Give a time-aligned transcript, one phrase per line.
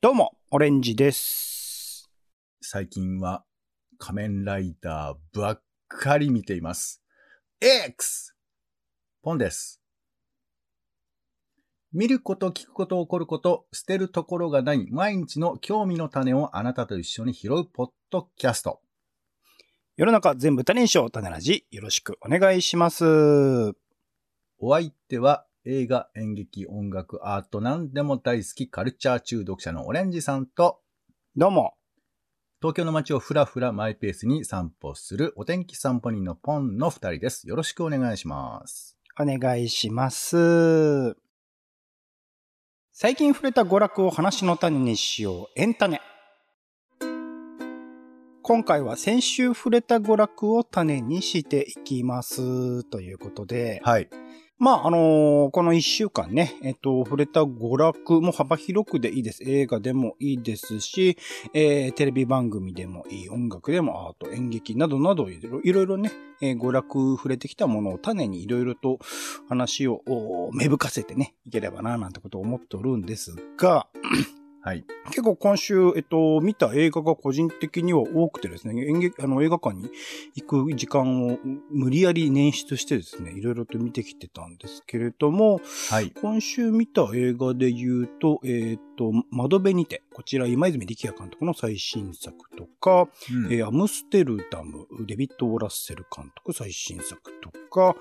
[0.00, 2.08] どうも、オレンジです。
[2.62, 3.44] 最近は
[3.98, 7.02] 仮面ライダーばっかり見ています。
[7.60, 8.36] X!
[9.24, 9.82] ポンです。
[11.92, 18.80] 見ること、聞くこと、起こること、捨てるところがない毎日の興味の種をあなたと一緒に拾うポッドキャスト。
[19.96, 21.66] 世の中全部種にしよう、種ラジ。
[21.72, 23.04] よろしくお願いします。
[24.60, 30.80] お相手は映画、演劇、音楽、アート、何でも大好きカルチャー中毒者のオレンジさんと、
[31.36, 31.74] どうも。
[32.62, 37.46] 東京の街をふらふらマイペースに散歩するお天気散歩人のポンの二人です。
[37.46, 38.96] よろしくお願いします。
[39.20, 41.18] お願いします。
[42.94, 46.00] 最近触れた娯楽を話の種にしよう、エンタネ。
[48.40, 52.84] 今回は先週触れた娯楽を種にしていきます。
[52.84, 54.08] ということで、はい。
[54.58, 59.44] まあ、あのーこの一週間ね、えっと、触れた娯楽も幅広くでいいです。
[59.44, 61.16] 映画でもいいですし、
[61.54, 68.98] えーテレビ番組でもいい、音楽でもアート、演劇などなどいろいろね、えー娯楽触れてきたものを種にいろいろと
[69.48, 70.02] 話を
[70.52, 73.86] 芽吹かせてね、いければな、なんてことを思っておるんですが、
[74.68, 74.84] はい。
[75.06, 79.88] 結構今週、えっと、見た映画が個人的には多くてですね、演劇、あの、映画館に
[80.34, 81.38] 行く時間を
[81.70, 86.12] 無理やり捻出してですね、いろいろと見てきてたんですけれども、はい。
[86.20, 93.52] 今週見た映画で言うと、えっ、と、窓辺にて、こちら今泉力也監督の最新作とか、うん。
[93.52, 97.96] えーアムステルダム、デビッド・オラッセル監督最新作とか、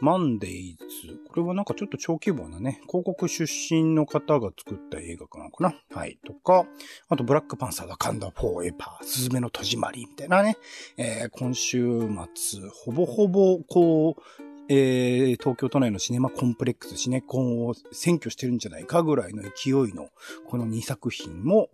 [0.00, 6.66] マンデイズ、これはなんかちょっと超規模なね、広告出身の方が作った映画かなのかなはい、とか、
[7.08, 10.56] あとブラックパンサー、ワカンダ・フォーエバー、スズメの戸締まり、みたいなね、
[10.96, 12.00] えー今週
[12.34, 14.22] 末、ほぼほぼ、こう、
[14.68, 20.08] えー東京都内のシネマコンプレックス、シネコンを占拠してるんじゃないかぐらいの勢いの、
[20.48, 21.68] この2作品も、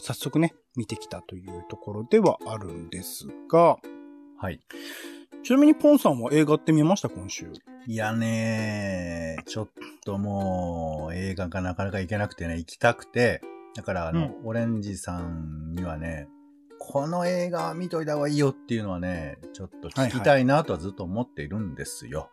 [0.00, 3.78] 早速ね、見てきたというところではあるんですが、
[4.36, 4.60] はい。
[5.42, 7.08] ちなみにポンさんは映画って見ました？
[7.08, 7.50] 今週。
[7.86, 9.68] いやねー、ちょっ
[10.04, 13.40] ともう映画がなかなか行けなくてね、行きたくて、
[13.74, 16.28] だからあの、オレンジさんにはね、
[16.78, 22.30] この映画見といた方がいいよっていうのはね、ちょっと聞きたいなとはずっと思っているんですよ。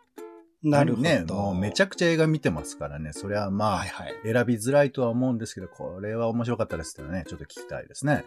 [0.62, 1.02] なるほど。
[1.02, 4.14] ね、もうめちゃくちゃ映画見てますからね、それはまあ、はいはい。
[4.24, 7.24] 選びづらいとは思うんですけど、これは面白かったですよね。
[7.28, 8.24] ちょっと聞きたいですね。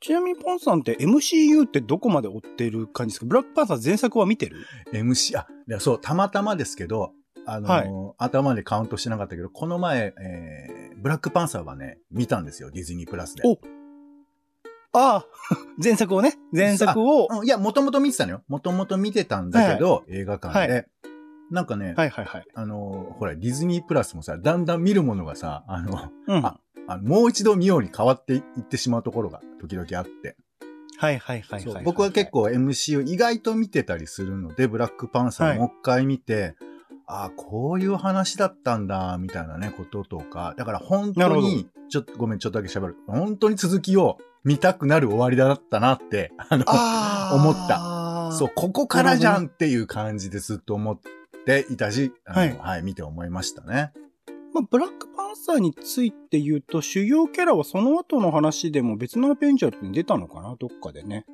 [0.00, 3.26] ちなみにポンさんって MCU ってどこまで追ってる感じですか？
[3.26, 7.12] ブラックパンサー前作は見てる？MC、あ、いやそう、たまたまですけど、
[7.46, 7.88] あのーはい
[8.18, 13.42] 頭でカウントしてなかったけど、この前、えー、ブラックパンサーはね、見たんですよ、ディズニープラスで。
[13.44, 13.58] お
[14.98, 15.26] ああ、
[15.82, 18.42] 前作をね、前作を、うんいや、もともと見てたのよ。
[18.48, 20.74] もともと見てたんだけど、映画館で。
[20.74, 20.84] は
[21.50, 22.46] なんかね、はいはいはい。
[22.54, 26.44] あのーほら、ディズニープラスもさ、だんだん見るものがさ、あの、うん。
[26.44, 26.58] あ
[26.90, 30.36] あのもう一度見ように変わっていってしまうところが時々あって。
[30.96, 31.62] はいはいはいはい。
[31.62, 36.56] そう僕は結構 MC を意外と見てたりするので、ブラックパンサーもう一回見て、
[37.06, 40.54] ああ、こういう話だったんだ、みたいなね、こととか。
[40.56, 42.96] だから本当に、ちょっとごめん、ちょっとだけ喋る。
[43.06, 47.34] 本当に続きを見たくなる終わりだったなって、あの、ああ。
[47.34, 50.98] 思ったそう、ここからじゃんっていう感じでずっと思っ
[51.44, 53.92] ていたし、はいはい、見て思いましたね。
[54.54, 61.26] まあ、ブラックパンサーについて言うと、主要キャラはその後の話でも別のアベンジャーズに出たのかなどっかでね。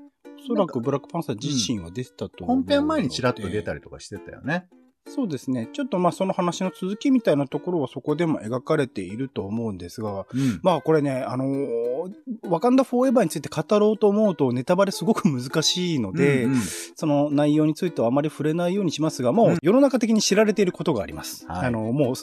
[0.42, 4.66] おそらくブラックパンサー自身は出てたと思うので、本編前にチラッと出たりとかしてたよね。
[5.06, 5.68] そうですね。
[5.72, 10.60] ちょっとまあその話の続きみたいなところはそこでも描かれていると思うんですが、うん。
[10.62, 12.14] まあこれね、あのー
[12.48, 16.60] ワカンダフォーエバーについて語ろうと思うとネタバレすごく難しいので、うんうん
[16.96, 21.46] その内容についてはあまり触れないようにしますが、もう世の中的に知られていることがあります。
[21.46, 22.14] はいあの、もう、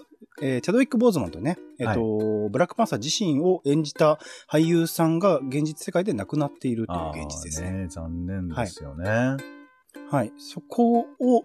[0.41, 4.19] えーチャドウィック・ボーズマンとね、えっ、と、ブラックパンサー自身を演じた
[4.49, 7.69] 俳優さんが現実世界で亡くなっているという現実ですね。
[7.69, 9.37] あー残念ですよね。
[10.09, 10.33] はい。
[10.37, 11.43] そこを、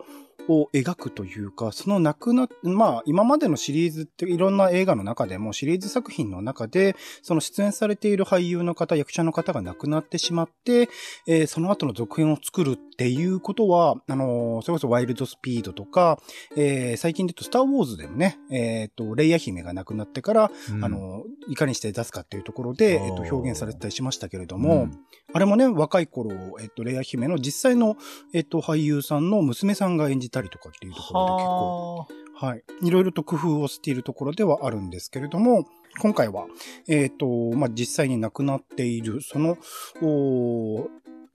[0.48, 10.88] を描くというか、その亡くなっ、まあ、今までのシリーズっていろんな映画の中でも、シリーズ作品の中で、その出演されている俳優の方、役者の方が亡くなってしまって、
[11.26, 16.18] えーその後の続編を作るっていうことは、あのーそれこそワイルドスピードとか、
[16.56, 20.84] えー最近で言うとスターウォーズでもね、えっ、と、レイヤ姫が亡くなってから、うん。
[20.84, 24.98] あのーいかにして出すかっていうところで、えっ、と、表現されてたりしましたけれども、うん。
[25.32, 27.96] あれもね、若い頃、えっと、レイヤ姫の実際の、
[28.32, 32.64] えっと、俳優さんの娘さんが演じたりとかっていうところで結構、ははい。
[32.82, 35.66] いろいろと工夫をしているところではあるんですけれども、
[36.00, 36.46] 今回は、
[36.86, 39.56] えっ、と、まあ、実際に亡くなっている、その、
[40.02, 40.88] おー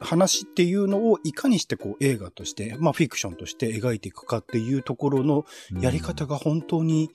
[0.04, 5.46] 話っていうのをいかにしてこう映画として、まあフィクションとして描いていくかっていうところの
[5.78, 7.12] あやり方が本当に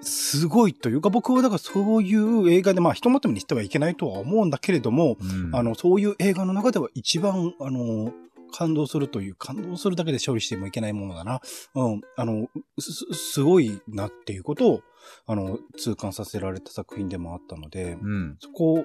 [0.00, 8.12] すごいというか、僕はだからそういう映画で、まあ、ひとまとめにしてはいけないとは思うんだけれども、うんあの、そういう映画の中では一番、あの、
[8.52, 11.40] 感動するという、感動するだけで勝利してもいけないものだな。
[11.74, 12.48] うん、あの、
[12.78, 14.82] す、すすごいなっていうことを、
[15.26, 18.36] あの、痛感させられた作品でもあったので、うん。
[18.40, 18.84] そこを、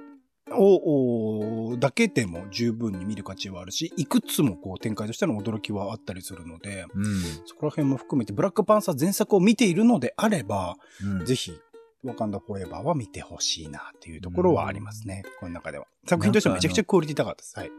[1.71, 7.05] おだけでも十分に見る価値はあるし、いくつもこう展開としての驚きはあったりするので、うん。
[7.45, 11.53] そこら辺も含めて、ブラックパンサー前作を見ているのであれば、うんぜひ、
[12.03, 15.23] ワカンダフォーエバーは見てほしいなっていうところはありますね。
[15.39, 15.85] この中では。
[16.05, 17.57] 作品としてもめちゃくちゃクオリティ高かったです。
[17.57, 17.71] はい。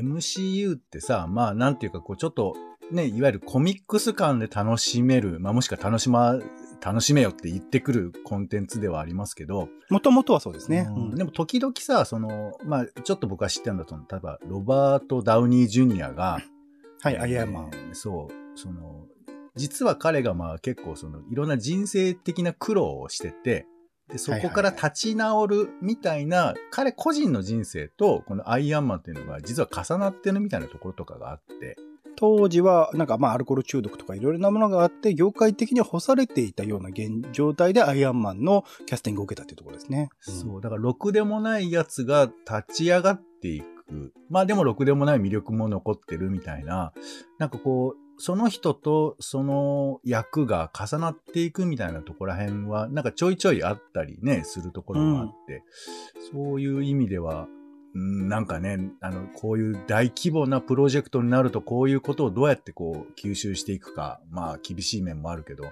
[0.00, 2.54] MCU ってさ、まあなんていうかこうちょっと
[2.90, 6.38] ね、いわゆるコミックス感で楽しめる、まあもしくは楽しま、
[6.80, 10.86] 楽しめよって言ってくるコンテンツではありますけど、もともとはそうですね。
[10.88, 14.06] うんうんでも時々さ、その、まあちょっと僕は知ってるんだと思う。
[14.10, 16.38] 例えば、ロバート・ダウニー・ジュニアが、
[17.00, 17.70] はい、えーアイアンマン。
[17.92, 19.06] そう、その、
[19.58, 23.66] 実は彼がまあ結構その、いろんな人生的な苦労をしてて、
[24.08, 31.76] で、そこから立ち直るみたいな、彼個人の人生と、このアイアンマンっていうのが実は重なってるみたいなところとかがあって、
[32.16, 40.08] 当時は、なんかまあアルコール中毒とかいろいろなものがあって、業界的に干されていたような現状態でアイアンマンのキャスティングを受けたっていうところですね。
[40.20, 43.66] そう、だからろくでもないやつが立ち上がっていく。
[44.28, 46.92] まあでもろくでもない魅力も残ってるみたいな、
[47.38, 55.62] なんかこう、その人とその役が重なっていくみたいなところら辺は、なんかちょいちょいあったりね、するところもあって、
[56.32, 57.46] そういう意味では、
[57.94, 65.64] なんかね、あの、こういう大規模なプロジェクトになると、こういうことをどうやってこう、吸収していくか、まあ、厳しい面もあるけど、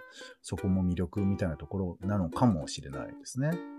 [0.42, 3.75] そこも魅力みたいなところなのかもしれないですね。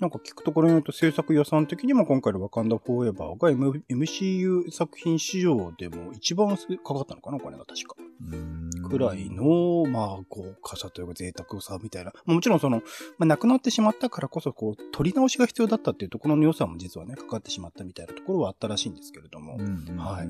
[0.00, 7.96] なんか聞くところによると制作予算的にも今回のワカンダフォーエバーが、M、MCU 作品史上でも一番かかったのかなこれが確か。
[8.32, 12.12] うんくらいの、まあ、豪華さというか贅沢さみたいな。
[12.26, 12.82] まあもちろんその、
[13.18, 19.56] まあ、亡くなってしまったからこそ、こう、取り直しが必要だったっていうところの良さも実はね、かかってしまったみたいなところはあったらしいんですけれども、
[19.98, 20.28] はい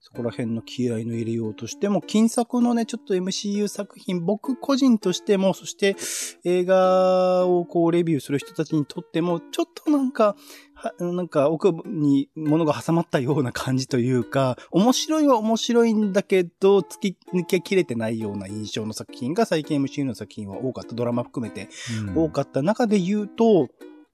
[0.00, 5.96] そこら辺の気合の入れようとしても、金作のね、ちょっと MCU 作品、僕個人としても、そして
[6.44, 10.36] 映画をこうレビューする人たちにとっても、ちょっとなんか、
[10.74, 20.94] はなんか奥に物が挟まったような感じというか、面白いは面白いんだけど、突き抜けきれてないような印象の作品が最近 MCU の作品は多かった。
[20.94, 21.68] ドラマ含めて
[22.06, 23.68] うん多かった中で言うと、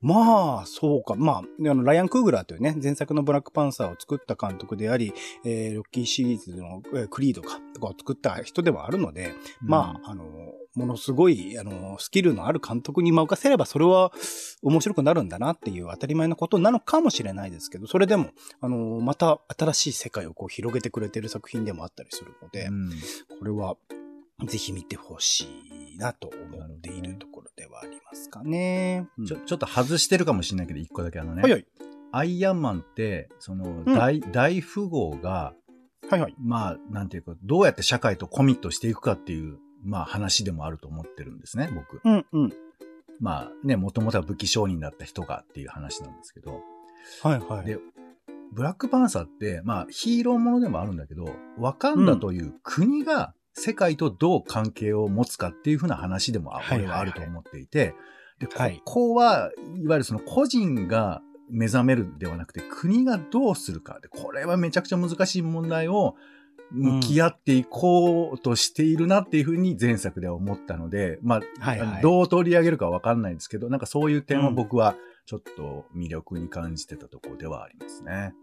[0.05, 1.15] まあ、そうか。
[1.15, 5.15] まあ、あの、ライアン・クーグラーというね、前作のブラックパンサーを作った監督であり、
[5.47, 10.25] えーロッキーシリーズの、えークリードか、とかを作った人ではあるので、まあ、あの、
[10.75, 14.13] ものすごい、あの、スキルのある監督に任せれば、それは
[14.63, 18.31] 面白くなるんだなっていう当たり前のことなのかもしれないですけど、それでも、
[18.61, 22.91] あの、また新しい世界をこう広げてくれてる作品でもあったりするので、うん
[23.39, 23.77] これは、
[24.43, 25.47] ぜひ見てほし
[25.95, 29.09] いなと思っているところではありますかね。
[29.17, 31.43] うんちょ、ちょっと外してるかもしれないけど、一個だけあのね。
[31.43, 31.67] はいはい。
[32.13, 35.55] アイアンマンって、その、ん大、大富豪が、
[36.09, 36.35] はいはい。
[36.39, 42.01] まあ、なんていうか、どうやって社会とコミットしていくかっていう、まあ話でもあると思ってるんですね、僕。
[42.05, 42.53] うんうん。
[43.21, 46.63] まあね、もともとは武器商人だった人がっていう話なんですけど、
[47.23, 47.67] はいはい。
[47.67, 47.79] で
[48.53, 57.95] ブラックパンサーって、まあヒーローものでもあるんだけど、ワカンダという国が世界とどう関係を持つかっていうふうな話でも、はいはあると思っていて、
[58.39, 64.01] で、こはいこは、いわゆるその個人が目覚めるではなくて、国がどうするか。
[64.01, 66.17] で、これはめちゃくちゃ難しい問題を
[66.73, 74.97] 向き合っていこうとしているなっていうふうに前作では思ったので、まあ、はいはいどう取り上げるかわかんないですけど、なんかそういう点は僕は
[75.27, 78.35] ちょっと魅力に感じてたところではありますね。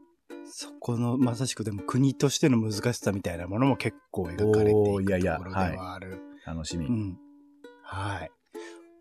[0.46, 6.20] そこの、まさしくでも国としての難しさみたいなものも結構描かれていくところではある。
[6.46, 6.88] 楽しみ。
[6.88, 7.18] うん。
[7.84, 8.32] はい。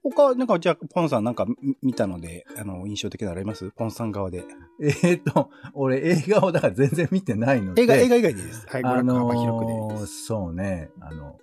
[0.03, 3.71] 他、なんか、じゃあ、ポンさんなんか見見たので、あの、印象的なのあります？
[3.73, 4.45] ポンさん側で。
[4.81, 7.83] えーと、俺映画をだから全然見てないので。
[7.83, 8.67] 映画、映画以外でいいです。
[8.67, 10.07] はい、ごあ覧の幅広くでいい。
[10.07, 11.39] そうね、あの、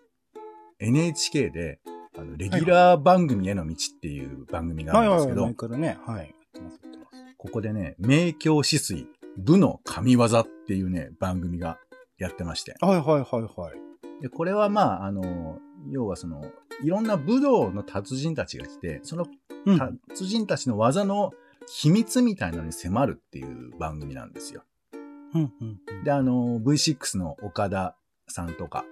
[0.79, 1.79] NHK で、
[2.17, 6.25] あのレギュラー番組への道っていう番組があはいはいはい、るんですけど、はい。
[6.25, 7.35] やってます、やってます。
[7.37, 9.05] ここでね、明鏡止水、
[9.37, 11.77] 武の神業っていうね、番組が
[12.17, 12.75] やってまして。
[12.81, 14.21] はいはいはいはい。
[14.21, 16.43] で、これはまあ、あの、要はその、
[16.83, 19.27] いろんな武道の達人たちが来て、その
[19.65, 19.99] うん。
[20.09, 21.33] 達人たちの技の
[21.67, 24.63] 秘密みたいなのに迫るっていう番組なんですよ。
[25.35, 27.95] うんうんうんで、あの、V6 の岡田
[28.27, 28.85] さんとか、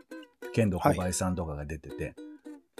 [0.54, 2.16] 剣道小林さんとかが出てて、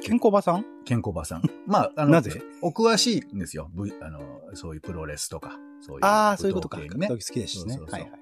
[0.04, 0.66] 健康場さん？
[0.84, 1.42] ケンコバさん。
[1.66, 2.42] まあ、あの、なぜ？
[2.62, 3.72] お詳しいんですよ。
[4.02, 4.20] あの、
[4.54, 6.06] そういうプロレスとか、そういう。
[6.06, 6.78] ああ、そういうことか。
[6.78, 7.76] ね好きですしね。
[7.76, 8.20] そうそうそうはいはいはい。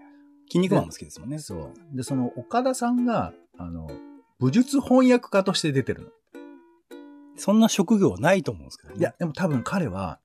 [0.48, 1.40] 筋肉マンも好きですもんね。
[1.40, 1.74] そう。
[1.96, 3.90] で、その岡田さんが、あの、
[4.40, 6.08] 武術翻訳家として出てるの。
[7.36, 9.00] そんな職業ないと思うんですけどね。
[9.00, 10.20] いや、でも多分彼は、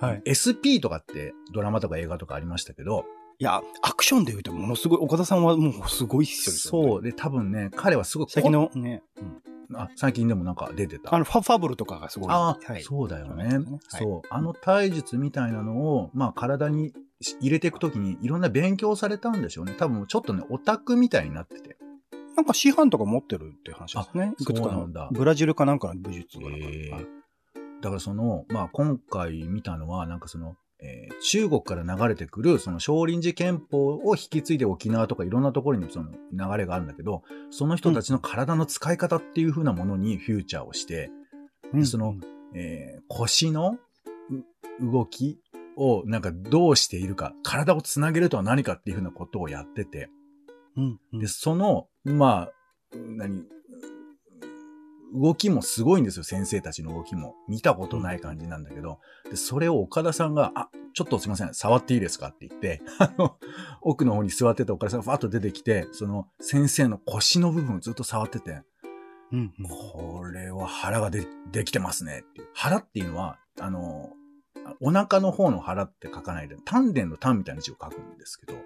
[0.00, 0.22] はい。
[0.28, 3.04] SP とかってドラマとか映画とかありましたけど、
[3.38, 6.82] いや、アクションで言うとものすごい、岡田さんはもうすごいっすよ。
[6.82, 7.02] そう。
[7.02, 11.14] で、多分ね、彼はすごい、最近のね、うんあ、最近でもなんか出てた。
[11.14, 12.30] あの、ファファブルとかがすごい。
[12.30, 13.58] ああ、はいそうだよね。
[13.58, 14.28] はいそう。
[14.30, 16.92] あの体術みたいなのを、まあ体に
[17.40, 19.74] 入れていくときにいろんな勉強されたんでしょうね。
[19.76, 21.76] 多分ちょっとね、オタクみたいになってて。
[22.36, 24.34] なんか師範とか持ってるっていう話ですね。
[24.38, 26.66] あいくつかなんだブラジルかなんかの武術がなんか
[27.80, 41.10] だからその、まあ今回見たのは、なんかその、えー中国から流れてくる、その少林寺拳法を引き継いで沖縄とかいろんなところにその流れがあるんだけど、その人たちの体の使い方っていう風なものにフューチャーをして、
[41.72, 42.14] うんその
[42.54, 43.78] えー腰の
[44.80, 45.40] う動き
[45.76, 50.10] をなんかどうしているか、体をつなげるとは何かっていうふうなことをやってて、
[50.76, 51.20] うんうん。
[51.20, 52.52] で、その、まあ、
[52.94, 53.44] 何、
[55.14, 57.34] 動きもすごいんですよ、先生たちの動きも。
[57.48, 58.98] 見たことない感じなんだけど、
[59.30, 62.28] で、それを岡田さんが、あ、ちょっとすいません、触っていいですか？
[62.28, 63.36] って言って、 あの、
[63.82, 68.62] 奥の方に座ってた岡田さんがファッと出てきて、その先生の腰の部分をずっと触ってて、
[69.32, 72.48] うんうんこれは腹がでできてますねっていう。
[72.54, 74.10] 腹っていうのは、あの、
[74.80, 78.58] お腹の方の腹って書かないで、丹田の丹みたいな字を書くんですけど。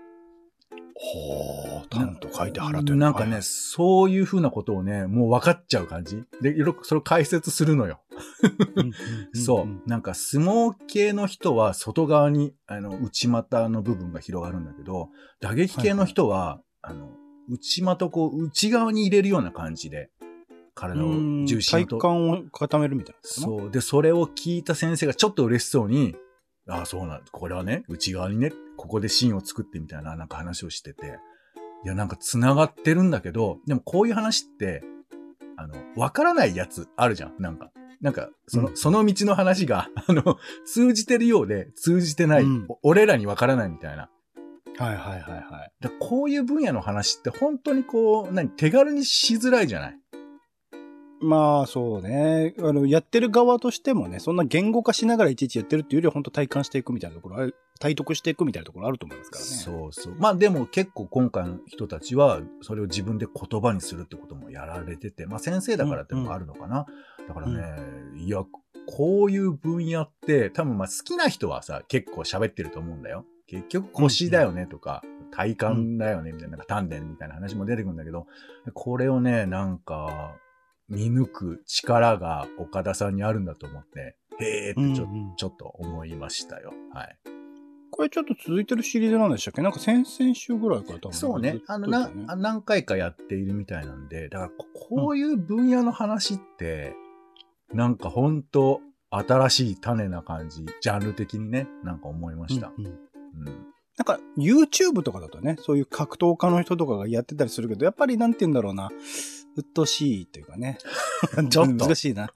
[1.03, 3.07] ほう、タンと書いて腹というの？
[3.07, 6.25] なんかね、そういうふうなことをね、もう分かっちゃう感じ。
[6.43, 8.03] で、よくそれを解説するのよ。
[9.33, 9.89] そう。
[9.89, 15.09] なんか相撲系の人は外側に、あの、内股の部分が広がるんだけど、
[15.41, 17.09] 打撃系の人は、あの、
[17.49, 20.11] 内股をこう内側に入れるような感じで、
[20.75, 21.09] 体を
[21.47, 23.21] 重心をと体幹を固めるみたいな。
[23.21, 23.23] う。
[23.25, 23.71] そう。
[23.71, 26.15] で、それを聞いた先生がちょっと嬉しそうに、
[26.69, 31.19] ああ、そうなんこれはね、内側にね、ここで芯を作ってみたいな、なんか話をしてて。
[31.85, 34.83] いや、なんか繋がってるんだけど、でもこういう話って、
[35.57, 37.71] あの、わからないやつあるじゃん、なんか。
[38.01, 44.11] なんか、その、うんその道の話が、 あの、通じてるようで、通じてない、うんお俺らにわからないみたいな。
[44.79, 45.73] はいはいはいはい。
[45.81, 49.99] だこういう分野の話って本当にこう、何、手軽にしづらいじゃない？
[51.21, 52.55] まあそうね。
[52.61, 59.51] あの、やってる側としてもね、そんな言語化しながらいちいちやってるっていうよりは本当体感していくみたいなところ体得していくみたいなところあると思いますからね。
[59.51, 60.15] そうそう。
[60.19, 66.87] まあでも結構今回の人たちは、それを自分で言葉にするってこともやられてて、まあ先生だからってのがあるのかな。
[67.27, 67.63] だからね、
[68.19, 68.45] いや、
[68.87, 73.25] こういう分野って、多分まあ好きな人はさ、結構喋ってると思うんだよ。
[73.47, 78.27] 結局腰だよねとか、体幹だよねみたいな、なんか丹田みたいな話も出てくるんだけど、
[78.75, 80.35] これをね、なんか、
[80.91, 86.73] 見抜く力が岡田さんにあるんだと思って、へーってちょ,、うんうんちょっと思いましたよ。
[86.93, 87.17] はい。
[87.93, 89.63] これちょっと続いてるシリーズなんでしたっけ？
[89.63, 91.13] なんか先々週ぐらいから多分。
[91.13, 91.61] そうね。
[91.67, 96.95] あの、ね、あ何回かやっているみたいなんで、だからこ、こういう分野の話って、
[97.73, 98.81] なんかほんと、
[99.13, 102.73] 新しい種な感じ、ジャンル的にね、なんか思いました。
[102.79, 103.67] うんうんうん。
[103.99, 108.89] なんか YouTube とかだとね、そういう格闘家の人とかがやってたりするけど、やっぱりなんて言うんだろうな、
[109.61, 110.79] 鬱陶しいというかね。
[111.51, 111.87] ちょっと。
[111.87, 112.31] 難しいな、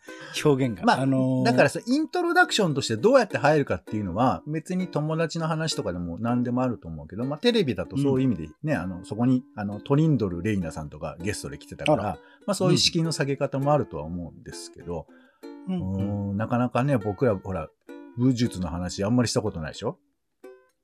[0.45, 0.85] 表現が。
[0.85, 1.45] まあ、のー。
[1.45, 15.07] だからさ、イントロダクションとしてどうやって入るかっていうのは、別に友達の話とかでも何でもあると思うけど、まあ、テレビだとそういう意味でね、あの、そこに、あの、トリンドル・レイナさんとかゲストで来てたから、あらまあ、そういう敷居の下げ方もあるとは思うんですけど、
[15.69, 16.31] うん。
[16.31, 17.69] うんなかなかね、僕ら、ほら、
[18.16, 19.99] 武術の話あんまりしたことないでしょ？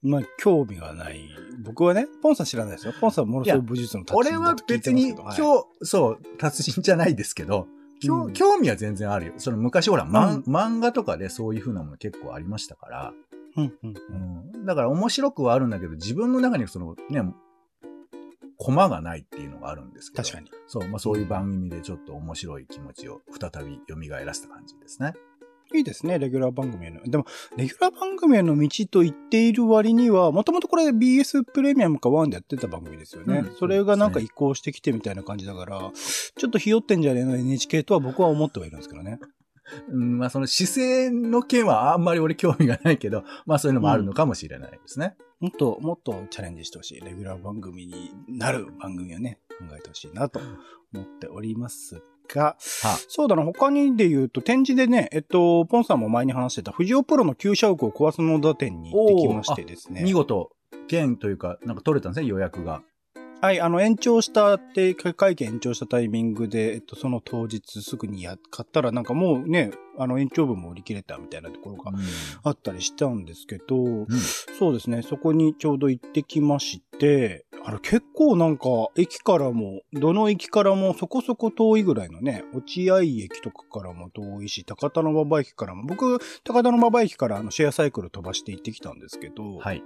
[0.02, 1.28] まあ、興味がない。
[1.62, 2.94] 僕はね、ポンさん知らないですよ。
[3.00, 5.48] ポンさんはものすごい武術の達俺は人だと聞い別に、てますけど。
[5.48, 7.66] はい今日、そう、達人じゃないですけど、
[8.00, 9.32] 興うん興味は全然あるよ。
[9.36, 13.12] その昔ほら、うん漫画とかでそういう風なもの結構ありましたから、
[13.56, 13.94] うんうん
[14.54, 17.22] うん、だから面白くはあるんだけど、自分の中にそのね、
[18.56, 20.22] コマがないっていうのがあるんですけど。
[20.22, 20.50] 確かに。
[20.66, 25.12] そう、まあそういう番組でちょっと面白い気持ちを再び蘇らせた感じですね。
[25.74, 27.00] いいですね、レギュラー番組への。
[27.04, 33.38] でも、レギュラー番組への道と言っている割には、もともとこれ BS プレミアムか1でやってた番組ですよね。
[33.38, 35.92] うんそれがなんか移行してきてみたいな感じだから、
[36.36, 39.18] ちょっとひよってんじゃねえの NHK とは僕は思ってはいるんですけどね。
[39.88, 45.16] うん、まあその姿勢の件はあんまり俺興味がないけど、まあそういうのもあるのかもしれないですね。
[45.40, 47.00] もっと、もっとチャレンジしてほしい。
[47.00, 50.40] レギュラー番組になる番組をね、考えてほしいなと
[50.92, 52.02] 思っております
[52.34, 60.02] が、はそうだな、他にで言うと、展示でね、えっと、ポンさんも前に話してた、藤尾プロの旧社屋を壊すのだ店に行ってきましてですね。
[60.02, 60.50] 見事、
[60.88, 62.82] 券というか、なんか取れたんですね、予約が。
[63.42, 71.92] はい、あの、延長したって、会見延長したタイミングで、えっと、その当日すぐにや、買ったらなんかもうね、あの、延長分も売り切れたみたいなところが
[72.42, 74.06] あったりしたんですけど、うん
[74.58, 78.64] そうですね、そこにちょうど行ってきまして、あれ結構なんか、
[78.96, 89.82] 駅からも、どの駅からもそこそこ遠いぐらいのね、落合駅とかからも遠いし、高田馬場駅からも、僕、高田馬場駅からあのシェアサイクル飛ばして行ってきたんですけど、はい。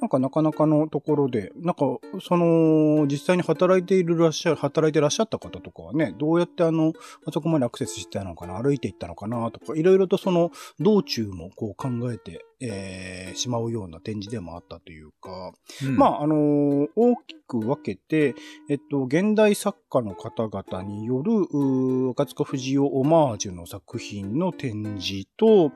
[0.00, 1.84] なんかなかなかのところで、なんか、
[2.20, 6.92] その、実際に働いているらっしゃる、働いてらっしゃった方とかはね、どうやってあの、
[7.26, 15.52] あそこまでアクセスしてたのかな、歩いていったのかな、とか、いろいろとその、道中もこう考えて、えー、しまうような展示でもあったというか、
[15.96, 18.34] まあ、あのー大きく分けて、
[18.68, 25.72] えっと、現代作家の方々による、赤塚不二夫オマージュの作品の展示と、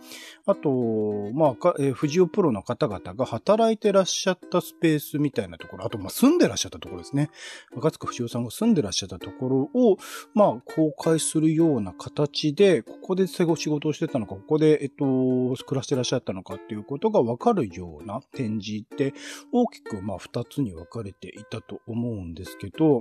[0.47, 7.31] あと、まあ、かえー、藤尾プロの方々が働いてらっしゃったスペースみたいなところ、あと、まあ、住んでらっしゃったところですね。
[7.77, 9.97] 赤塚不二夫さんが住んでらっしゃったところを、
[10.35, 19.14] まあ、公開するような形で、ここで仕事をしてたのか、ここで、えっと、暮らしてらっしゃったのかっていうことがわかるような展示って、
[19.52, 23.00] 大きく、まあ、二つに分かれていたと思うんですけど、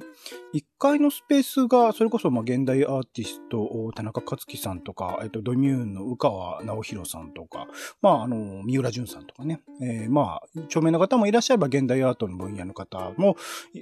[0.54, 7.68] 一階のスペースが、それこそ、まあ、現代アーティスト、田中克樹さんとか、えっと、ドミューンの宇川直弘さんとか、
[8.02, 13.38] まあ、あの、三浦淳さんとかね、えーまあ、著名な方もいらっしゃれば、現代アートの分野の方も、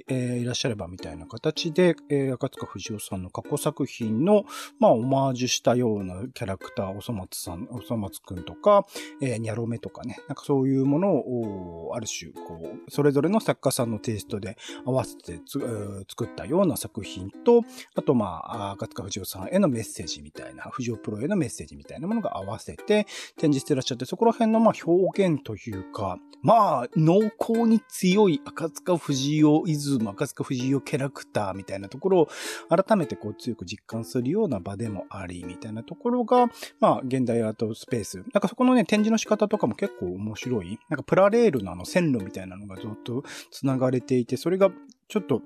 [0.08, 4.44] えーいらっしゃればみたいな形で、えー赤塚不二夫さんの過去作品の、
[4.78, 8.86] まあ、オマージュしたようなキャラクター、おそ松さん、おそ松くんとか、
[9.20, 17.62] えーニャロメとかね、なんかそういうものを、おある種、こう、それぞれの作家さんのテイストで合わせてつ、えー作ったような作品と、
[17.94, 23.06] あと、まあ、赤塚不二夫さんへのメッセージみたいな、不二夫プロへのメッセージみたいなものが合わせて
[23.36, 32.28] 展示してらっしゃって、そこら辺の、まあ、表現というか、まあ、濃厚に強い赤塚不二夫イズム、赤塚不二夫キャラクターみたいなところを
[32.68, 36.46] 改めてこう強く実感するような場でもあり、みたいなところが、
[36.80, 38.18] まあ、現代アートスペース。
[38.18, 40.78] なんかそこのね、展示の仕方とかも結構面白い。
[40.88, 44.70] なんかプラレールのあの線路みたいなのがずっと繋がれていて、それが
[45.08, 45.42] ちょっと、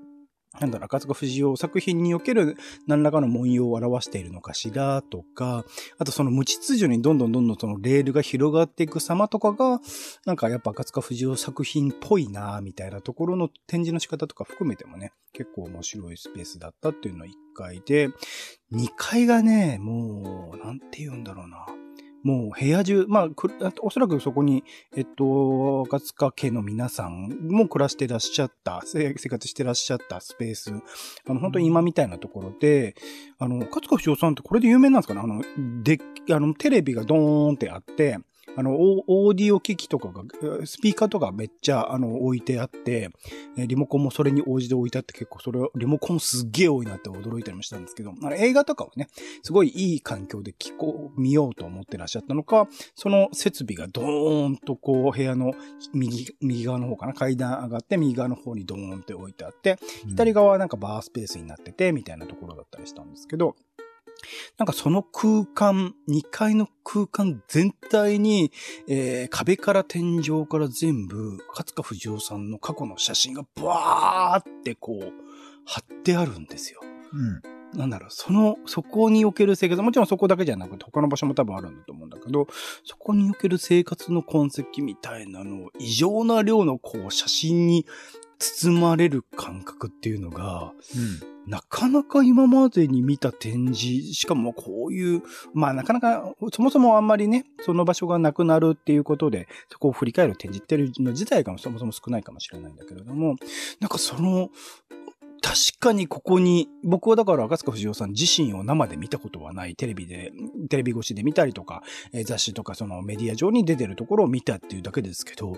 [0.59, 2.55] なんだろ、赤塚不二夫作品における
[2.87, 5.65] 何らかの文様を表しているのかしらとか、
[5.97, 9.81] あとその無秩序にどんどんどんどんそのレールが広がっていく様とかが、
[10.25, 18.07] なんかやっぱ赤塚不二夫作品っぽいなみたいなところの展示の仕方とか含めてもね、結構面白いスペースだったっていうのが1階で、
[18.71, 21.84] 2階がね、もう、なんて言うんだろうな。
[22.25, 23.51] もう部屋中、まあ、く
[23.83, 24.63] おそらくそこに、
[24.97, 30.73] えっと、赤塚家の皆さんも暮らしてらっしゃった、生活してらっしゃったスペース、
[31.29, 32.95] あの、本当に今みたいなところで、
[33.37, 35.21] あの、赤塚不二夫さんってこれで有名なんですかね？
[35.23, 35.43] あの、
[35.83, 35.99] で、
[36.31, 38.17] あの、テレビがドーンってあって、
[38.57, 40.23] あの、オオーディオ機器とかが、
[40.61, 43.09] えスピーカーとかめっちゃ、あの、置いてあって、
[43.57, 49.09] えリモコンもそれに応じて置いてあって結構それを、リモコンすっげえ多いなって驚いたりもしたんですけど、あの映画とかをね、
[49.43, 55.53] すごいいい環境で聞こう、見ようと思ってらっしゃったのか、その設備がドーンとこう、部屋の
[55.93, 63.55] 右、右側の方かな、階段上がって右側の方にドーンって置いてあって、左側はなんかバースペースになってて、みたいなところだったりしたんですけど、
[64.57, 68.51] なんかその空間、2階の空間全体に、
[68.87, 75.13] えー壁から天井から全部、勝塚不二夫さんの過去の写真がバーってこう、
[75.65, 76.79] 貼ってあるんですよ。
[77.13, 77.77] うん。
[77.77, 82.47] なんだろう、その、そこにおける生活、もちろんそこだけじゃなくて他の場所も多分あるんだと思うんだけど、
[82.83, 87.85] そこにおける生活の痕跡みたいなのを異常な量のこう写真に
[88.39, 90.73] 包まれる感覚っていうのが、
[91.47, 95.21] なかなか今までに見た展示、しかもこういう、
[95.53, 103.35] まあなかなか、そもそもあんまりね、その場所がなくなるっていうことで、そこを振り返る展示っていうの自体がそもそも少ないかもしれないんだけれども、
[103.79, 104.49] なんかその、
[105.55, 109.75] 確かにここに、僕はだから赤塚不二夫さん自身を生で見たことはない。
[109.77, 110.33] テレビで、
[110.69, 115.55] テレビ越しで見たりとか、え雑誌とかそのメディア上に出てるところを見たっていうだけですけど、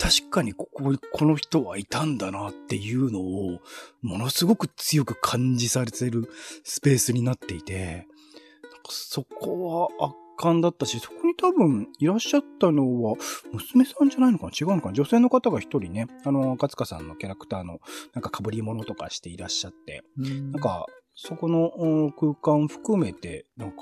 [0.00, 3.60] 確かにここ、この人はいたんだなっていうのを、
[4.02, 6.28] ものすごく強く感じされてる
[6.64, 8.08] スペースになっていて、
[8.88, 13.16] そこは圧巻だったし、そこに多分いらっしゃったのは、
[13.52, 14.50] 娘さんじゃないのかな？
[14.52, 14.92] 違うのかな？
[14.92, 17.80] 女性の方が一人ね、あの、赤塚さんのキャラクターの、
[18.12, 20.52] なんか被り物とかしていらっしゃって、うん。
[20.52, 23.76] なんか、そこのうん空間含めて、なんか、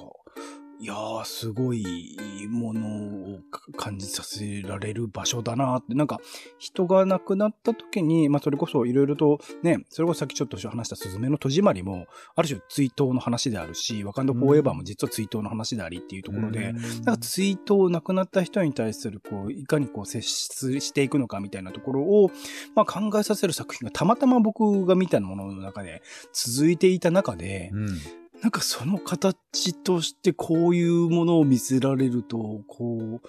[0.80, 2.16] いやー、すごい
[2.50, 3.40] ものを
[3.76, 5.94] 感じさせられる場所だなって。
[5.94, 6.20] なんか、
[6.58, 22.30] 人が亡くなった時に、まあ、それこそいろいろとね、それこそさっきちょっと話したスズメの戸締まりも、ある種追悼の話であるし、ワカンドフォーエバーも実は追悼の話でありっていうところで、なんか追悼、亡くなった人に対する、こう、いかにこう接していくのかみたいなところを、
[22.74, 33.22] まあ、考えさせる作品がたまたま僕が見たものの中で続いていた中で、うんなんかその形としてこういうものを見せられると、こう、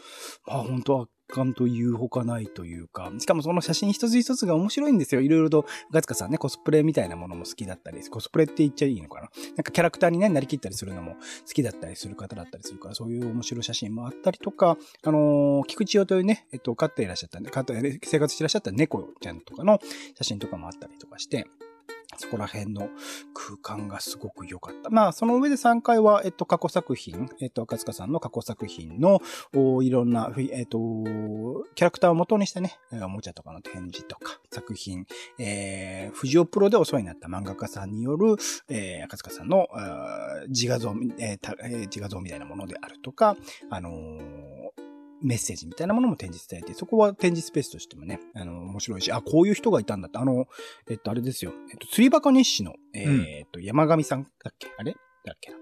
[0.46, 5.22] まあ本当圧巻というほかないというか、しかもその写真一つ一つが面白いんですよ。
[5.22, 9.30] いろいろと、ガツカさんね、コスプレみたいなものも好きだったり、コスプレって言っちゃいいのかな。
[9.56, 19.80] なんかキャラクターにね、なりきったりするのも好きだったりする方だったりするから、そういう面白い写真もあったりとか、あのー、菊池代というね、えっと、飼っていらっしゃったんで、飼って生活していらっしゃった猫ちゃんとかの
[20.18, 21.48] 写真とかもあったりとかして、
[22.18, 22.90] そこら辺の
[23.34, 24.90] 空間がすごく良かった。
[24.90, 29.22] まあ、その上で3回は、えっと、過去作品、えっと、赤塚さんの過去作品の、
[29.82, 30.80] いろんな、えっと、
[31.76, 35.06] キャラクターを元にしてね、おもちゃとかの展示とか、作品、
[35.38, 38.36] えー、藤尾プロでお世話になった漫画家さんによる、
[38.70, 39.68] えー、赤塚さんの、
[40.48, 43.36] 自画像、えー、自画像みたいなものであるとか、
[43.70, 44.55] あのー
[45.22, 50.46] メッセージみたいなものも展示されて、そこは展示スペースとしてもね、あの、面白いし、あ、こういう人がいたんだって、あの、
[50.90, 54.68] えっと、あれですよ、えっと、釣りバカ日誌の、えー、っと、山上さんだっけ？
[54.78, 54.96] あれ？
[55.24, 55.58] だっけな？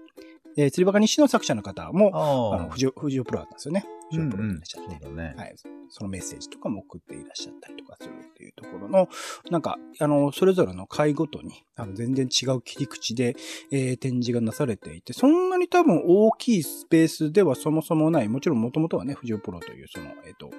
[0.56, 2.10] えー、釣りバカ日誌の作者の方も、
[2.54, 2.86] あの、藤
[3.20, 3.84] 尾プロだったんですよね。
[4.10, 5.16] 藤尾プロでいらっしゃって、うんうん。
[5.16, 5.54] ね、はい。
[5.88, 9.08] そのメッセージとかも送っていらっしゃったりとかするっていうところの、
[9.50, 13.36] なんか、あの、それぞれの回ごとに、あの、全然違う切り口で、
[13.70, 20.50] えー、展示がなされていて、そんなに多分大きいスペースではそもそもない、もちろんもともとはね、藤尾プロという、その、えっ、ー、と、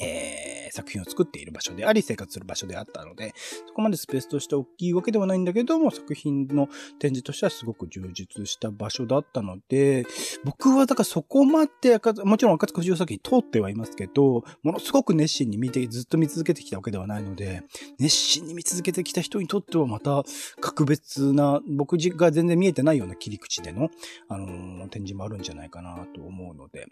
[0.00, 3.34] えー、作品を作っている場所であり、生活する場所であったので、
[3.68, 10.06] そこまでスペースとして大きいわけではないんだけども、作品の展示としてはすごく充実した場所だったので、
[10.44, 17.62] 僕はだからそこまで、もちろん赤塚不二夫作品通ってはいますけど、ものすごく熱心に見て、ずっと見続けてきたわけではないので、
[17.98, 20.24] 熱心に見続けてきた人にとってはまた
[20.60, 23.90] 格別な、僕が全然見えてないような切り口での、
[24.28, 26.86] あのー、展示もあるんじゃないかなと思うので、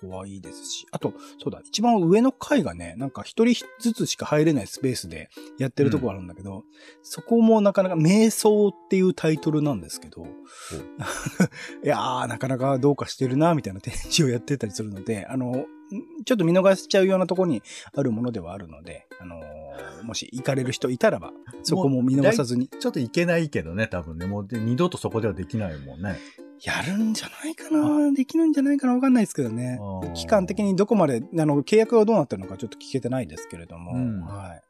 [0.00, 6.62] そこはいいですし、あと、そうだ、一番上の回がね、なんか一人ずつしか入れないスペースでやってるとこあるんだけど、うん、
[7.02, 10.26] そこもなかなか瞑想っていうタイトルなんですけど、
[11.84, 15.64] いやー、なかなかどうかしてるな、みたいな展示をやってたりするので、あの、
[16.24, 17.62] ちょっと見逃しちゃうようなところに
[17.94, 21.32] あるものではあるので、あのー、もし行かれる人いたらば、
[21.62, 22.68] そこも見逃さずに。
[22.68, 24.26] ちょっと行けないけどね、多分ね。
[24.26, 26.18] もう二度とそこではできないもんね。
[26.62, 29.78] やるんじゃないかなできるんじゃないかなわかんないですけどね。
[30.14, 34.62] 期間的にどこまで、あの、契約がどうなってるのかちょっと聞けてないですけれども、うん、はい。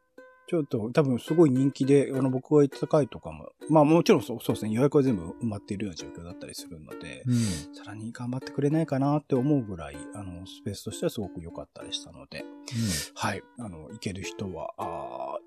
[0.50, 7.37] ちょっと多分すごい人気で、あの僕が行った回とかも、まあもちろんそうですね、予約は全部埋まっているような状況だったりするので、うん、
[7.72, 12.46] さらに頑張ってくれないかなって思うぐらい、あの、スペースとしてはすごく良かったりしたので、うん、
[13.14, 15.38] はい、あの、行ける人は、あ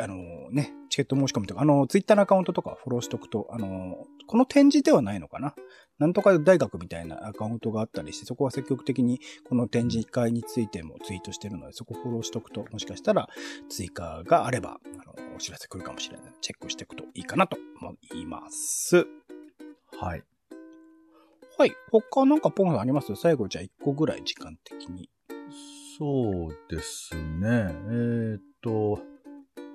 [0.00, 5.54] あのね、チケット申し込みとか、あの、ツイッターのアカウントとかフォローしとくと、あの、この展示ではないのかな？
[5.98, 13.28] なんとか大学みたいなアカウントがあったりして、そこは積極的にこの展示会についてもツイートしてるので、そこフォローしとくと、もしかしたら
[13.68, 16.32] 追加があれば、あの、お知らせ来るかもしれない。
[16.40, 19.06] チェックしていくといいかなと思います。
[20.00, 20.22] はい。
[21.56, 21.72] はい。
[21.92, 23.14] 他なんかポンあります？
[23.14, 25.08] 最後じゃあ1個ぐらい時間的に。
[25.96, 27.46] そうですね。
[27.46, 29.00] えー、っと、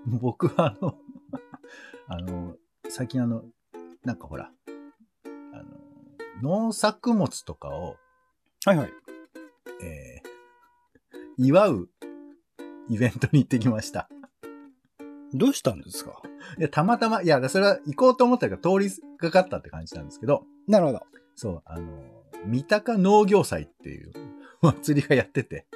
[0.21, 0.97] 僕はあの
[2.07, 2.55] あの、
[2.89, 3.43] 最近あの、
[4.03, 4.51] なんかほら、
[5.53, 5.63] あ
[6.41, 7.97] の、農作物とかを、
[8.65, 8.93] はいはい。
[9.83, 11.89] えー、祝う
[12.89, 14.09] イベントに行ってきました。
[15.33, 16.21] どうしたんですか？
[16.57, 20.43] いや、たまたま、いや、それは行こうと思ったから通りがかったって感じなんですけど。
[20.67, 21.01] なるほど。
[21.35, 22.03] そう、あの、
[22.45, 24.11] 三鷹農業祭っていう
[24.61, 25.67] 祭りがやってて。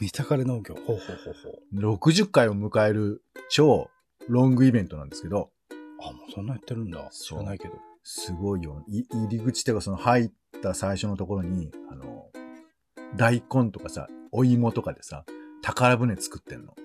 [0.00, 1.94] 三鷹で農業ほうほうほうほう。
[1.96, 3.90] 60回を迎える超
[4.28, 5.50] ロングイベントなんですけど。
[6.00, 7.08] あ、もうそんなやってるんだ。
[7.10, 7.74] 知らないけど。
[8.04, 8.82] すごいよ。
[8.86, 10.30] 入り口っていうかその入っ
[10.62, 12.26] た最初のところに、あの、
[13.16, 15.24] 大根とかさ、お芋とかでさ、
[15.62, 16.74] 宝船作ってんの。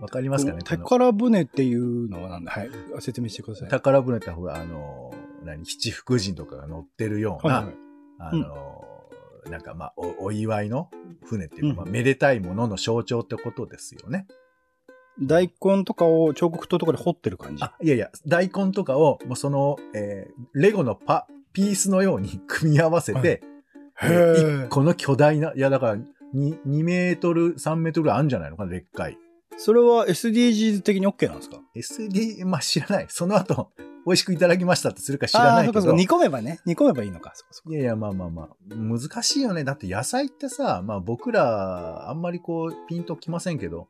[0.00, 0.58] わかりますかね？
[0.64, 2.50] 宝船っていうのはなんだ？
[2.50, 2.70] はい。
[3.00, 3.68] 説明してください。
[3.68, 5.12] 宝船ってほら、あの、
[5.44, 7.74] 何、七福神とかが乗ってるような、はいはい、
[8.18, 8.93] あの、うん、
[9.50, 10.90] なんかまあお、お祝いの
[11.24, 14.26] 船っていうか、うん、まあ、めでたいものの象徴ってことですよね。
[15.20, 23.42] 大根とかを彫刻刀とかで彫ってる感じあ、いやいや、大根とかを、もうその、えー、レゴのパ、ピースのように 組み合わせて、
[23.94, 29.16] はい、一個の巨大な、いやだから2、2メートル、3メートルあるんじゃないのかな、でっかい。
[29.56, 33.06] それは SDGs 的に OK なんですか？SD、まあ知らない。
[33.08, 33.70] その後、
[34.06, 35.92] 美味しくいただきましたってするか知らないけど。
[35.92, 36.60] 煮込めばね。
[36.66, 37.32] 煮込めばいいのか。
[37.34, 38.74] そっかそっかいやいや、まあまあまあ。
[38.74, 39.64] 難しいよね。
[39.64, 43.86] だって野菜ってさ、まあ僕ら、あんまりこう、ピンときませんけど、はい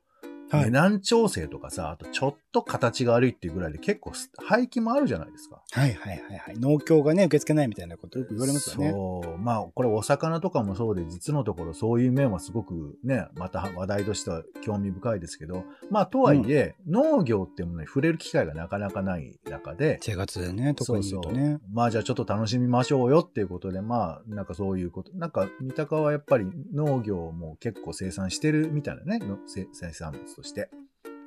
[0.52, 4.12] 値段調整とかさ、あとちょっと形が悪いっていうぐらいで結構
[4.46, 5.62] 廃棄もあるじゃないですか。
[5.72, 6.58] はいはいはいはい。
[6.58, 8.90] 農協がね、受け付けないみたいなことよく言われますよね。
[8.92, 9.38] そう。
[9.38, 21.44] まあ、これお魚とかもそうで、実のところそういう面はすごくね、また話題としては興味深いですけど、まあ、とはいえ、農業っていうものに触れる機会がなかなかない中で、生活でね、特に言うとそうね。
[21.44, 25.12] そうまあじゃあちょっと楽しみましょうよっていうことで、まあなんかそういうこと。
[25.16, 30.70] なんか三鷹はやっぱり農業も結構生産してるみたいなね、の生生産物として。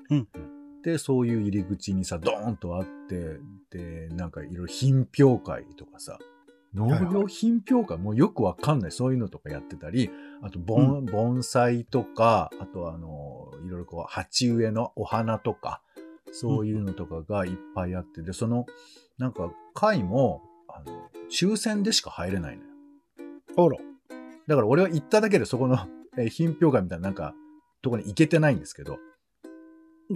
[0.09, 0.27] うん
[0.83, 3.39] で、そういう入り口にさ、ドーンとあって、
[3.71, 6.17] で、なんかいろいろ品評会とかさ、
[6.73, 10.09] 農業品評会、もうよくわかんない、そういうのとかやってたり、
[10.41, 15.81] あと盆、盆栽とか、あとあの、いろいろこう、鉢植えのお花とか、
[16.31, 18.65] そういうのとかがいっぱいあって、で、その、
[19.17, 22.69] なんか、会も、あの、抽選でしか入れないのよ。
[24.47, 25.77] だから俺は行っただけでそこの、
[26.17, 27.33] えー品評会みたいななんか、
[27.81, 28.97] とこに行けてないんですけど、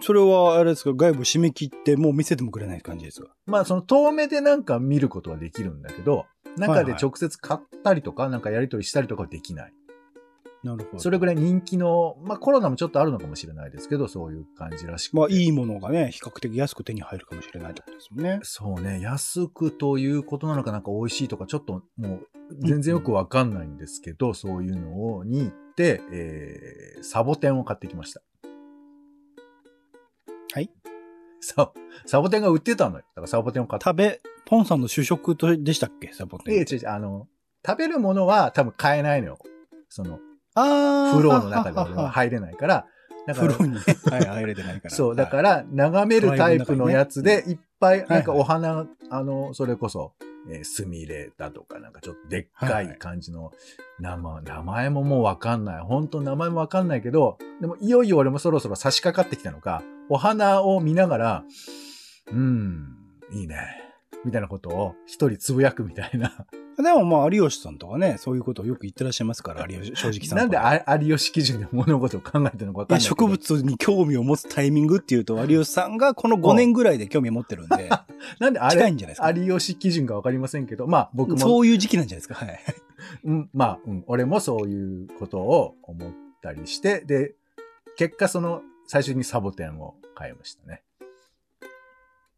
[0.02, 3.28] それは、あれですか、外部締め切ってもう見せてもくれない感じですか？
[3.46, 6.26] まあその遠目でなんか見ることはできるんだけど、
[6.58, 9.74] 中で直接買ったりとか、なんかやり取りしたりとかはできない。
[10.64, 11.00] なるほど。
[11.00, 15.18] それぐらい人気の、まあコロナもちょっとあるのかもしれないですけど、そういう感じらしくて。
[15.18, 18.40] まあ、いいものがね、比較的安く手に入るかもしれないってことですもんね。
[18.44, 22.28] そうね、安くということなのかなんか美味しいとか、ちょっともう
[22.60, 28.22] 全然よくわかんないんですけど、そういうのをに行って、えー、サボテンを買ってきました。
[30.54, 30.70] はい。
[31.40, 31.72] サ
[32.06, 33.04] サボテンが売ってたのよ。
[33.16, 33.86] だからサボテンを買って。
[33.86, 36.14] 食べ、ポンさんの主食とでしたっけ？
[36.14, 36.56] サボテン。
[36.56, 37.28] いや違う違う、あの、
[37.66, 39.40] 食べるものは多分買えないのよ。
[39.90, 40.20] その、
[40.56, 41.18] あー。
[41.18, 42.86] フローの中で俺はは入れないから。
[43.28, 44.96] だからフローにね、はい、入れてないから。
[44.96, 45.58] そう、だから。
[45.58, 50.14] ら、眺めるタイプのやつで、いっぱい、なんかはいはいお花、あの、それこそ、
[50.50, 53.52] えースミレだとか、なんかちょっとでっかはいはいい感じの
[54.00, 55.82] 名前、名前ももうわかんない。
[55.82, 61.44] 本当名前もわかんないけど、でもいよいよ俺もそろそろ差し掛かってきたのか、お花を見ながら、
[62.32, 62.98] うーん、
[63.32, 63.81] いいね。
[64.26, 66.46] みたいなことを一人つぶやくみたいな。
[66.78, 70.38] でもまあ、有吉さんとかね、そういうことをよく言ってらっしゃいますから、有吉、正直さん。
[70.40, 73.02] なんであ有吉基準で物事を考えてるのかわかんない。
[73.02, 77.90] 植物に興味を持つタイミングっていうと、有吉さんがこの5年ぐらいで興味を持ってるんで、
[78.40, 79.32] なんであれ近いんじゃないですか？
[79.32, 82.46] 有吉基準かわかりませんけど、まあ僕も、そういう時期なんじゃないですか？
[82.46, 82.60] はい。
[83.26, 87.34] うん、まあ、うん、俺もそういうことを思ったりして、で、
[87.98, 90.84] 結果その、最初にサボテンを買いましたね。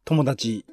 [0.04, 0.66] 友達、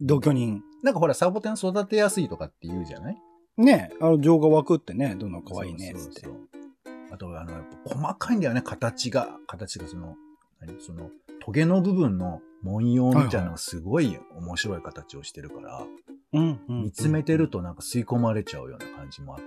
[0.00, 0.62] 同居人。
[0.82, 3.16] なんかほら、サボテン育てやすいとかって言うじゃない？
[3.56, 6.48] ね、あの、情が湧くってね、どんどん可愛いね、つってそうそう。
[6.84, 9.38] そうあと、あの、やっぱ細かいんだよね、形が。
[9.46, 10.16] 形がその、
[10.60, 10.80] 何？
[10.80, 15.86] その、トゲの部分の文様みたいなのがすごい面白い形をしてるから、
[16.32, 16.82] うん、うん。
[16.82, 19.44] 見つめてるとなんか吸い込まれちゃうような感じもあって。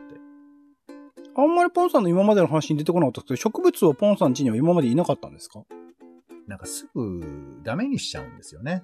[1.35, 5.63] あんまりポンさんの今までの話に出てこなかったけど、植物はポンさん家には今までいなかったんですか？
[6.47, 8.83] なんかすぐダメにしちゃうんですよね。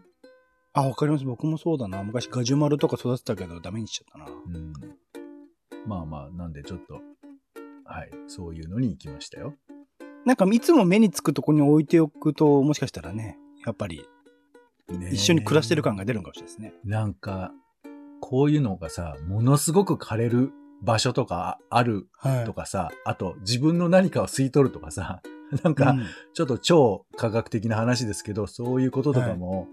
[0.77, 1.23] あ、わかります。
[1.23, 2.03] 僕もそうだな。
[2.03, 4.25] 昔ガジュマルとか育てたけどダメにしちゃったな。
[4.25, 4.73] うん。
[5.87, 6.95] まあまあ、なんでちょっと、
[7.85, 9.53] はい、そういうのに行きましたよ。
[10.25, 14.05] なんかいつも目につくとこに置いておくと、もしかしたらね、やっぱり
[14.89, 16.73] ね一緒に暮らしてる感が出るかもしれないですね。
[16.83, 17.53] なんか、
[18.19, 20.51] こういうのがさ、ものすごく枯れる
[20.85, 22.45] 場所とかあるはい。
[22.45, 25.21] とかさ、あと自分の何かを吸い取るとかさ、
[25.63, 29.67] なんか、うんちょっと超科学的な話ですけど、そういうこととかも、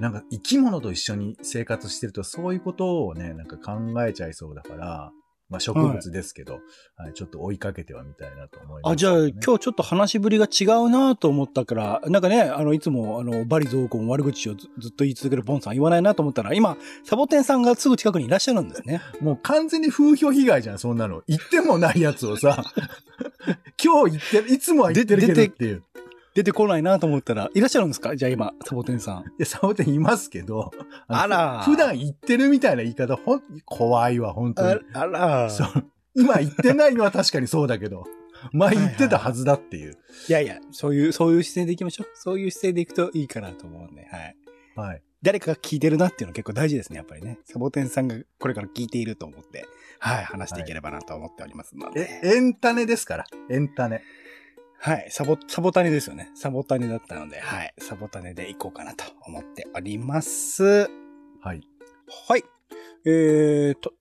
[0.00, 5.12] なんか生き物と一緒に生活してると、そういうことをね、なんか考えちゃいそうだから、
[5.48, 6.60] まあ植物ですけど、
[6.96, 19.00] はいちょっと追いかけてはみたいなと思います、あ、じゃあ今日ちょっと話しぶりが違うなと思ったから、なんかね、あの、いつも、あの、バリ増根悪口をずずっと言い続けるポンさん言わないなと思ったら、今、サボテンさんがすぐ近くにいらっしゃるんですね。
[19.20, 21.22] もう完全に風評被害じゃん、そんなの。
[21.26, 22.62] 言ってもないやつをさ、
[23.82, 25.82] 今日言ってる、いつもは言ってるけどでっていう。
[26.38, 28.14] 出てこないなと思ったら、いらっしゃるんですか？
[28.14, 29.22] じゃあ今、サボテンさん。
[29.22, 30.70] いや、サボテンいますけど、
[31.08, 34.80] のあら普段言ってるみたいな言い方、ほん、怖いわ、本当に。
[34.92, 35.84] あらそう。
[36.14, 38.04] 今言ってないのは確かにそうだけど、
[38.52, 39.98] 前言ってたはずだっていう。
[40.28, 42.06] いやいや、そういう、そういう姿勢でいきましょう。
[42.14, 44.36] そういう姿勢でいくといいかなと思うんで、はい。
[44.76, 45.02] はい。
[45.20, 47.40] 誰かが聞いてるなっていうの結構大事ですね、やっぱりね。
[47.46, 49.66] サボテンさんがこれから聞いていると思って、
[49.98, 52.20] はい、話していければなと思っておりますので。
[52.22, 53.24] え、エンタネですから。
[53.50, 54.02] エンタネ。
[54.80, 56.30] はい、サボ、サボタネですよね。
[56.34, 60.88] サボタネだったので、はい、サボタネでいこうかなと思っております。
[61.42, 61.66] はい。
[62.28, 62.44] はい。
[63.04, 63.92] えーと、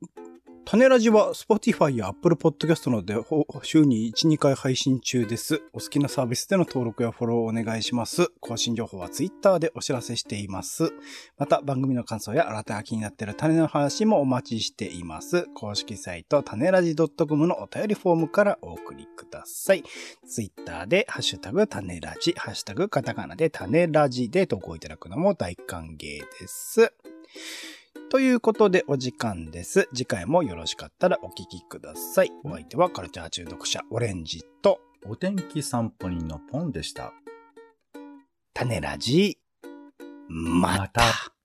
[0.70, 3.16] 種ラジは Spotify や Apple Podcast などで
[3.64, 5.62] 週に1、2回配信中です。
[5.72, 8.28] お好きなサービスでの登録やフォローをお願いします。
[8.42, 10.92] 更新情報は Twitter でお知らせしています。
[11.38, 15.48] また番組の感想やあなたが気になっている種の話もお待ちしています。
[15.56, 19.86] 公式サイト種ラジ .com のお便りフォームからお送りください。
[20.28, 26.92] Twitter でハッシュタグ種ラジ、ハッシュタグカタカナで種ラジで投稿いただくのも大歓迎です。
[28.10, 29.90] ということでお時間です。
[29.94, 32.32] 次回もよろしかったらお聞きください。
[32.46, 37.12] お相手はカルチャー中毒者オレンジとお天気散歩人のポンでした。
[38.54, 39.38] 種ラジ、
[40.30, 41.37] ままたた